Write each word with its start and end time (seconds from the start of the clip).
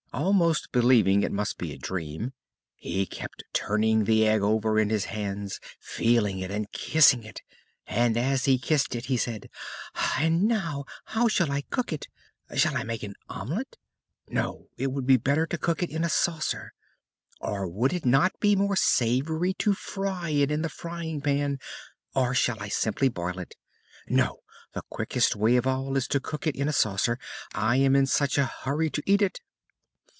Almost 0.13 0.73
believing 0.73 1.23
it 1.23 1.31
must 1.31 1.57
be 1.57 1.71
a 1.71 1.77
dream 1.77 2.33
he 2.75 3.05
kept 3.05 3.43
turning 3.53 4.03
the 4.03 4.27
egg 4.27 4.41
over 4.41 4.77
in 4.77 4.89
his 4.89 5.05
hands, 5.05 5.61
feeling 5.79 6.39
it 6.39 6.51
and 6.51 6.69
kissing 6.73 7.23
it. 7.23 7.41
And 7.87 8.17
as 8.17 8.43
he 8.43 8.59
kissed 8.59 8.93
it 8.93 9.05
he 9.05 9.15
said: 9.15 9.49
"And 10.17 10.43
now, 10.43 10.83
how 11.05 11.29
shall 11.29 11.49
I 11.49 11.61
cook 11.61 11.93
it? 11.93 12.07
Shall 12.53 12.75
I 12.75 12.83
make 12.83 13.03
an 13.03 13.15
omelet? 13.29 13.77
No, 14.27 14.67
it 14.75 14.87
would 14.91 15.07
be 15.07 15.15
better 15.15 15.47
to 15.47 15.57
cook 15.57 15.81
it 15.81 15.89
in 15.89 16.03
a 16.03 16.09
saucer! 16.09 16.73
Or 17.39 17.65
would 17.69 17.93
it 17.93 18.05
not 18.05 18.37
be 18.41 18.53
more 18.53 18.75
savory 18.75 19.53
to 19.59 19.73
fry 19.73 20.29
it 20.31 20.51
in 20.51 20.61
the 20.61 20.67
frying 20.69 21.21
pan? 21.21 21.57
Or 22.13 22.33
shall 22.35 22.59
I 22.61 22.67
simply 22.67 23.07
boil 23.07 23.39
it? 23.39 23.55
No, 24.09 24.39
the 24.73 24.81
quickest 24.89 25.37
way 25.37 25.55
of 25.55 25.65
all 25.65 25.95
is 25.95 26.09
to 26.09 26.19
cook 26.19 26.47
it 26.47 26.57
in 26.57 26.67
a 26.67 26.73
saucer: 26.73 27.17
I 27.53 27.77
am 27.77 27.95
in 27.95 28.05
such 28.05 28.37
a 28.37 28.43
hurry 28.45 28.89
to 28.89 29.01
eat 29.05 29.21
it!" 29.21 29.39